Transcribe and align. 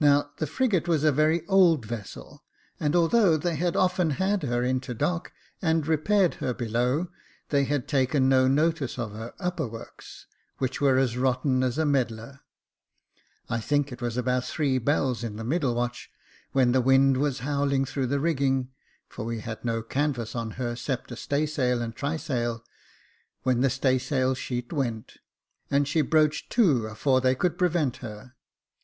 Now, 0.00 0.32
the 0.38 0.48
frigate 0.48 0.88
was 0.88 1.04
a 1.04 1.12
very 1.12 1.46
old 1.46 1.86
vessel, 1.86 2.42
and 2.80 2.96
although 2.96 3.36
they 3.36 3.54
had 3.54 3.76
often 3.76 4.10
had 4.18 4.42
her 4.42 4.64
into 4.64 4.94
dock 4.94 5.30
and 5.62 5.86
repaired 5.86 6.34
her 6.42 6.52
below, 6.52 7.10
they 7.50 7.62
had 7.62 7.86
taken 7.86 8.28
no 8.28 8.48
notice 8.48 8.98
of 8.98 9.12
her 9.12 9.32
upper 9.38 9.68
works, 9.68 10.26
which 10.58 10.80
were 10.80 10.98
as 10.98 11.16
rotten 11.16 11.62
as 11.62 11.78
a 11.78 11.86
medlar. 11.86 12.40
I 13.48 13.60
think 13.60 13.92
it 13.92 14.02
was 14.02 14.16
about 14.16 14.44
three 14.44 14.78
bells 14.78 15.22
in 15.22 15.36
the 15.36 15.44
middle 15.44 15.76
watch, 15.76 16.10
when 16.50 16.72
the 16.72 16.80
wind 16.80 17.16
was 17.18 17.38
howling 17.46 17.84
through 17.84 18.08
the 18.08 18.18
rigging, 18.18 18.70
for 19.08 19.24
we 19.24 19.38
had 19.38 19.64
no 19.64 19.82
canvas 19.82 20.34
on 20.34 20.50
her 20.58 20.74
'cept 20.74 21.12
a 21.12 21.16
staysail 21.16 21.80
and 21.80 21.94
trysail, 21.94 22.64
when 23.44 23.60
the 23.60 23.70
staysail 23.70 24.34
sheet 24.34 24.72
went, 24.72 25.18
and 25.70 25.86
she 25.86 26.00
broached 26.00 26.50
to 26.50 26.86
afore 26.88 27.20
they 27.20 27.36
could 27.36 27.56
prevent 27.56 27.98
her. 27.98 28.34